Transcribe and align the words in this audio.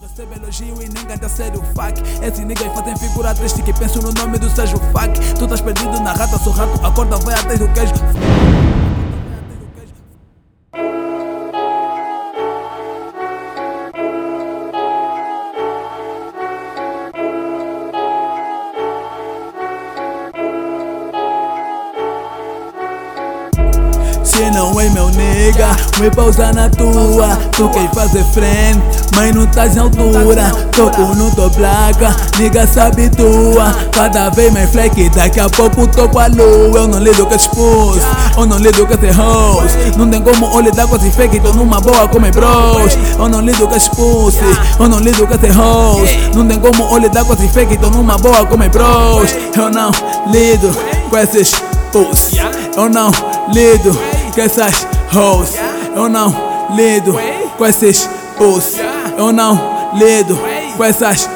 recebe 0.00 0.36
elogio 0.36 0.82
e 0.82 0.88
nem 0.88 1.04
canta 1.04 1.28
sério 1.28 1.62
fuck 1.74 2.00
Esses 2.24 2.44
niggas 2.44 2.72
fazem 2.74 2.96
figura 2.96 3.34
triste 3.34 3.62
que 3.62 3.72
pensam 3.72 4.02
no 4.02 4.12
nome 4.12 4.38
do 4.38 4.48
Sérgio 4.50 4.78
fuck 4.78 5.12
Tu 5.38 5.44
estás 5.44 5.60
perdido 5.60 6.00
na 6.00 6.12
rata, 6.12 6.38
sou 6.38 6.52
rato, 6.52 6.84
acorda 6.84 7.16
vai 7.18 7.34
atrás 7.34 7.58
do 7.58 7.68
queijo 7.72 7.94
Se 24.32 24.50
não 24.50 24.80
é 24.80 24.88
meu 24.88 25.10
nega, 25.10 25.76
vai 25.98 26.10
pausar 26.10 26.54
na 26.54 26.66
tua 26.70 27.36
Tu 27.52 27.68
quer 27.68 27.90
fazer 27.92 28.24
frente, 28.32 28.80
mas 29.14 29.34
não 29.34 29.44
estás 29.44 29.74
na 29.74 29.82
altura. 29.82 30.50
Toco 30.74 31.02
no 31.14 31.30
tua 31.32 31.50
placa, 31.50 32.16
nigga 32.38 32.66
sabe 32.66 33.10
tua. 33.10 33.74
Cada 33.92 34.30
vez 34.30 34.50
mais 34.50 34.70
fleque, 34.70 35.10
daqui 35.10 35.38
a 35.38 35.50
pouco 35.50 35.86
toco 35.86 36.18
a 36.18 36.28
lua. 36.28 36.78
Eu 36.78 36.88
não 36.88 36.98
lido 36.98 37.26
com 37.26 37.34
expulso, 37.34 38.00
eu 38.34 38.46
não 38.46 38.56
lido 38.56 38.86
com 38.86 38.94
esse 38.94 39.10
host 39.10 39.98
Não 39.98 40.08
tem 40.08 40.22
como 40.22 40.46
eu 40.46 40.60
lidar 40.60 40.86
com 40.86 40.98
fake, 40.98 41.38
tô 41.38 41.52
numa 41.52 41.78
boa 41.82 42.08
com 42.08 42.18
meus 42.18 42.34
bros. 42.34 42.96
Eu 43.18 43.28
não 43.28 43.42
lido 43.42 43.68
com 43.68 43.76
expulso, 43.76 44.38
eu 44.80 44.88
não 44.88 44.98
lido 45.00 45.26
com 45.26 45.34
esse 45.34 45.48
host 45.48 46.30
Não 46.34 46.48
tem 46.48 46.58
como 46.58 46.90
eu 46.90 46.98
lidar 46.98 47.26
com 47.26 47.36
fake, 47.36 47.76
tô 47.76 47.90
numa 47.90 48.16
boa 48.16 48.46
com 48.46 48.56
meus 48.56 48.70
bros. 48.70 49.36
Eu 49.54 49.68
não 49.68 49.90
lido 50.32 50.74
com 51.10 51.18
esses 51.18 51.52
puss 51.92 52.32
Eu 52.74 52.88
não 52.88 53.10
lido 53.52 54.11
com 54.34 54.40
essas 54.40 54.86
hoes. 55.14 55.54
Eu 55.94 56.08
não 56.08 56.34
lido 56.74 57.14
com 57.58 57.66
esses 57.66 58.08
puss 58.38 58.76
Eu 59.16 59.32
não 59.32 59.90
lido 59.94 60.38
com 60.76 60.84
essas 60.84 61.28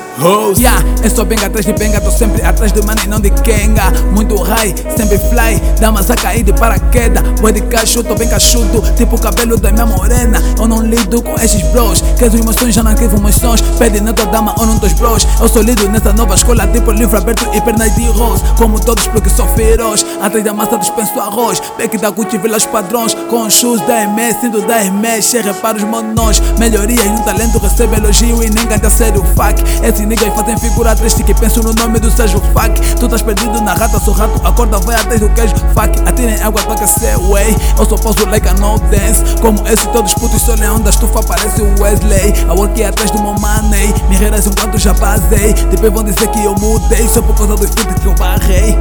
yeah, 0.59 0.83
É 1.02 1.09
só 1.09 1.25
benga 1.25 1.47
atrás 1.47 1.66
de 1.66 1.73
benga, 1.75 2.01
tô 2.01 2.11
sempre 2.11 2.42
atrás 2.42 2.72
de 2.72 2.81
money, 2.83 3.06
não 3.06 3.20
de 3.20 3.31
kenga. 3.31 3.91
Muito 4.12 4.36
high, 4.36 4.75
sempre 4.97 5.19
fly, 5.19 5.61
damas 5.78 6.11
a 6.11 6.17
cair 6.17 6.42
de 6.42 6.53
paraquedas. 6.53 7.22
Boy 7.41 7.53
de 7.53 7.61
cacho, 7.62 8.03
tô 8.03 8.14
bem 8.14 8.28
cachudo, 8.28 8.83
tipo 8.97 9.17
o 9.17 9.20
cabelo 9.20 9.59
da 9.59 9.70
minha 9.70 9.87
morena. 9.87 10.42
Eu 10.59 10.67
não 10.67 10.83
lido 10.83 11.22
com 11.22 11.34
esses 11.34 11.62
bros, 11.70 12.03
que 12.19 12.25
as 12.25 12.34
emoções 12.34 12.75
já 12.75 12.83
não 12.83 12.94
crivam 12.94 13.20
meus 13.20 13.37
sons. 13.37 13.61
Pede 13.78 14.00
na 14.00 14.12
tua 14.12 14.27
dama 14.27 14.55
ou 14.59 14.67
num 14.67 14.78
dos 14.78 14.92
bros. 14.94 15.27
Eu 15.41 15.48
sou 15.48 15.62
lido 15.62 15.89
nessa 15.89 16.12
nova 16.12 16.34
escola, 16.34 16.67
tipo 16.69 16.91
livro 16.92 17.19
aberto 17.19 17.47
e 17.55 17.61
pernas 17.61 17.94
de 17.94 18.06
rose. 18.06 18.42
Como 18.56 18.81
todos 18.81 19.06
porque 19.09 19.28
sou 19.28 19.47
feroz, 19.48 20.05
atrás 20.22 20.44
da 20.44 20.53
massa 20.55 20.78
dispenso 20.78 21.20
arroz. 21.20 21.61
Beck 21.77 21.98
da 21.98 22.11
Gucci, 22.11 22.39
vila 22.39 22.56
os 22.56 22.67
padrões, 22.67 23.14
com 23.28 23.47
os 23.47 23.53
shoes 23.53 23.81
da 23.83 24.03
MS, 24.03 24.41
cinto 24.41 24.62
da 24.62 24.77
Cheia 25.20 25.42
repara 25.42 25.77
os 25.77 25.84
monões, 25.84 26.41
melhorias 26.59 27.05
no 27.06 27.22
talento 27.25 27.59
recebe 27.59 27.97
elogio 27.97 28.42
e 28.42 28.50
nem 28.50 28.67
canta 28.67 28.91
sério. 28.91 29.25
Fuck 29.34 29.62
Esses 29.83 30.06
niggas 30.07 30.35
fazem 30.35 30.57
figura 30.59 30.95
triste 30.95 31.23
que 31.23 31.35
pensam 31.35 31.62
no 31.62 31.73
nome 31.75 31.99
do 31.99 32.11
Sérgio 32.11 32.41
fuck 32.53 32.81
Tu 32.99 33.05
estás 33.05 33.23
perdido 33.23 33.61
na 33.61 33.75
rata, 33.75 33.99
sou 33.99 34.15
rato, 34.15 34.41
acorda 34.47 34.79
vai 34.79 34.97
atrás 34.97 35.21
do 35.21 35.29
queijo 35.31 35.55
fuck 35.75 36.07
Atirem 36.07 36.41
água 36.43 36.62
pra 36.62 36.75
aquecer, 36.75 37.19
way. 37.19 37.57
Eu 37.79 37.85
só 37.85 37.97
posso 37.97 38.27
like 38.29 38.49
a 38.49 38.55
no 38.55 38.79
dance. 38.79 39.23
Como 39.41 39.67
esse 39.69 39.87
todos 39.89 40.15
putos 40.15 40.41
só 40.43 40.55
leão 40.55 40.81
da 40.81 40.91
estufa 40.91 41.21
parece 41.23 41.62
o 41.62 41.83
Wesley. 41.83 42.33
A 42.49 42.55
work 42.55 42.81
é 42.81 42.87
atrás 42.87 43.11
do 43.11 43.21
meu 43.21 43.34
money. 43.34 43.93
Me 44.09 44.17
reras 44.17 44.47
enquanto 44.47 44.79
já 44.79 44.93
basei. 44.95 45.53
Depois 45.71 45.93
vão 45.93 46.05
dizer 46.05 46.29
que 46.29 46.45
eu 46.45 46.55
mudei 46.55 47.09
Só 47.09 47.21
por 47.23 47.34
causa 47.37 47.57
dos 47.57 47.71
feats 47.71 48.01
que 48.01 48.07
eu 48.07 48.15
barrei. 48.15 48.79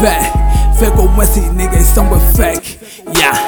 Vé, 0.00 0.32
vê 0.78 0.90
como 0.90 1.22
esses 1.22 1.52
niggas 1.52 1.86
são 1.86 2.06
bué 2.06 2.18
fake. 2.34 2.78
Yeah, 3.16 3.38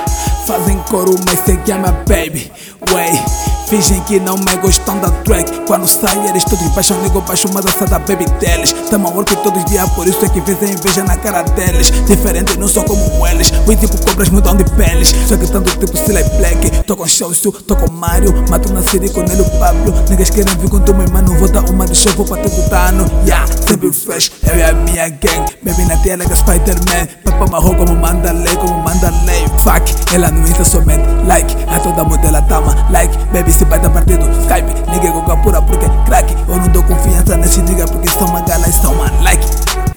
fazem 0.47 0.78
coro 0.89 1.14
mas 1.27 1.41
que 1.41 1.72
é 1.72 1.75
minha 1.75 1.92
baby. 1.92 2.53
Way 2.92 3.55
Fingem 3.69 4.00
que 4.03 4.20
não 4.20 4.36
me 4.36 4.56
gostam 4.62 4.98
da 5.00 5.11
track 5.11 5.67
Quando 5.67 5.89
sai 5.89 6.28
eles 6.28 6.45
todos 6.45 6.69
baixam, 6.69 7.00
nego 7.03 7.20
baixo 7.22 7.48
Mas 7.53 7.67
essa 7.67 7.84
da 7.86 7.98
baby 7.98 8.25
deles. 8.39 8.72
Tamo 8.91 9.11
work 9.11 9.34
todos 9.39 9.62
os 9.62 9.70
dias 9.70 9.89
Por 9.91 10.06
isso 10.06 10.25
é 10.25 10.28
que 10.28 10.41
vezes 10.41 10.70
inveja 10.70 11.03
na 11.03 11.17
cara 11.17 11.42
deles. 11.42 11.91
Diferente, 12.06 12.59
não 12.59 12.69
sou 12.69 12.84
como 12.84 13.26
eles. 13.26 13.50
Fui 13.65 13.76
tipo 13.76 13.97
cobras 14.05 14.28
mudam 14.28 14.56
de 14.56 14.65
peles. 14.76 15.15
Só 15.26 15.37
que 15.37 15.47
tanto 15.47 15.76
tipo 15.78 15.97
Silly 15.97 16.22
Black. 16.38 16.84
Tô 16.84 16.97
com 16.97 17.06
Chelsea, 17.06 17.50
tô 17.66 17.75
com 17.76 17.91
Mario. 17.93 18.32
Mato 18.49 18.72
na 18.72 18.82
série 18.82 19.09
com 19.10 19.22
ele 19.22 19.43
o 19.43 19.50
Pablo. 19.59 19.93
Niggas 20.09 20.31
querem 20.31 20.56
vir 20.59 20.71
com 20.71 20.81
tu 20.81 20.94
meu 20.94 21.09
mano 21.10 21.34
Vou 21.38 21.49
dar 21.49 21.69
uma 21.69 21.87
de 21.87 21.94
show, 21.94 22.12
vou 22.12 22.25
pra 22.25 22.37
ter 22.37 22.50
dano 22.69 23.05
Yeah, 23.25 23.47
sempre 23.47 23.93
fresh 23.93 24.31
Eu 24.49 24.56
e 24.56 24.62
a 24.62 24.72
minha 24.72 25.09
gang. 25.09 25.44
Baby 25.62 25.84
na 25.87 25.97
tela 25.99 26.19
like 26.19 26.32
a 26.32 26.37
Spider-Man. 26.37 27.09
Papa 27.25 27.50
marrou 27.50 27.75
como 27.75 27.97
Mandalay, 27.97 28.56
como 28.56 28.78
Mandalay 28.82 29.47
Fuck, 29.62 30.15
ela 30.15 30.31
não 30.31 30.43
insta 30.43 30.65
somente. 30.65 31.05
Like, 31.26 31.55
a 31.69 31.81
toda 31.81 32.05
modela 32.05 32.41
tama 32.43 32.75
Like, 32.91 33.16
baby 33.32 33.56
se 33.56 33.65
bate 33.65 33.87
a 33.87 33.91
partir 33.91 34.19
do 34.19 34.28
Skype 34.43 34.91
Nigga 34.91 35.11
com 35.12 35.43
pura 35.43 35.62
porque 35.62 35.87
crack 36.05 36.37
Eu 36.47 36.56
não 36.56 36.69
dou 36.69 36.83
confiança 36.83 37.37
nesse 37.37 37.62
nigga 37.62 37.87
porque 37.87 38.09
são 38.09 38.27
uma 38.28 38.43
gala 38.43 38.69
e 38.69 38.72
são 38.72 38.94
man 38.94 39.11
like 39.22 39.44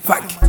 Fuck 0.01 0.48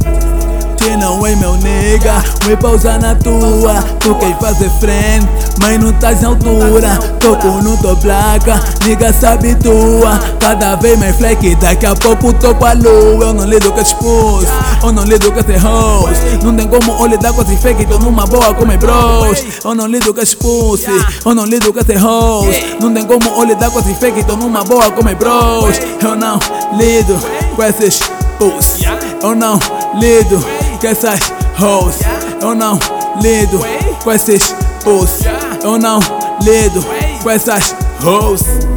não 1.01 1.27
é 1.27 1.35
meu 1.35 1.57
nega, 1.57 2.23
vai 2.45 2.57
pausar 2.57 3.01
na 3.01 3.15
tua 3.15 3.83
Tu 4.01 4.15
quer 4.17 4.39
fazer 4.39 4.71
frente, 4.79 5.27
mas 5.61 5.79
não 5.79 5.91
estás 5.91 6.21
na 6.23 6.29
altura. 6.29 6.97
Toco 7.19 7.49
no 7.63 7.77
tua 7.79 7.97
placa, 7.97 8.61
nigga 8.85 9.13
sabe 9.13 9.55
tua. 9.57 10.19
Cada 10.39 10.77
vez 10.77 10.99
mais 10.99 11.17
fleque, 11.17 11.55
daqui 11.57 11.87
a 11.87 11.95
pouco 11.95 12.33
toco 12.35 12.65
a 12.65 12.73
lua. 12.73 13.25
Eu 13.25 13.35
não 13.35 13.45
lido 13.45 13.73
com 13.73 13.81
expulso, 13.81 14.53
eu 14.83 14.93
não 14.93 15.05
lido 15.05 15.33
com 15.33 15.41
esse 15.41 15.57
host 15.57 16.45
Não 16.45 16.55
tem 16.55 16.69
como 16.69 16.93
eu 16.93 17.07
lidar 17.07 17.33
com 17.33 17.43
esse 17.43 17.57
fake, 17.57 17.87
tô 17.87 17.99
numa 17.99 18.27
boa 18.27 18.55
com 18.55 18.67
meus 18.67 18.79
bros. 18.79 19.45
Eu 19.65 19.75
não 19.75 19.87
lido 19.87 20.13
com 20.13 20.21
expulso, 20.21 20.91
eu 21.25 21.35
não 21.35 21.45
lido 21.45 21.73
com 21.73 21.81
esse 21.81 21.95
host 21.95 22.77
Não 22.81 22.93
tem 22.93 23.05
como 23.07 23.29
eu 23.37 23.45
lidar 23.45 23.71
com 23.71 23.81
esse 23.81 23.95
fake, 23.95 24.25
tô 24.25 24.37
numa 24.37 24.63
boa 24.65 24.91
com 24.91 25.05
meus 25.05 25.19
bros. 25.19 25.81
Eu 26.03 26.17
não 26.17 26.39
lido 26.77 27.19
com 27.57 27.63
esses 27.63 28.01
puss 28.39 28.81
Eu 29.23 29.35
não 29.35 29.59
lido 30.01 30.60
com 30.81 30.87
essas 30.87 31.21
hoes 31.61 31.99
Eu 32.41 32.55
não 32.55 32.79
lido 33.23 33.61
com 34.03 34.13
esses 34.13 34.55
puss 34.83 35.21
Eu 35.63 35.79
não 35.79 36.01
lido 36.43 36.85
com 37.23 37.31
essas 37.31 37.75
hoes 38.03 38.70